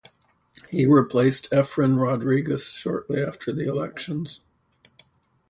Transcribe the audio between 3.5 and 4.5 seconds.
the elections.